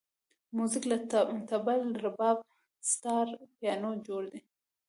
[0.55, 0.97] موزیک له
[1.51, 2.37] طبل، رباب،
[2.91, 4.41] ستار، پیانو جوړېږي.